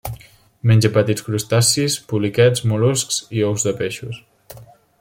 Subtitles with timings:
[0.69, 4.19] Menja petits crustacis, poliquets, mol·luscs i ous de peixos.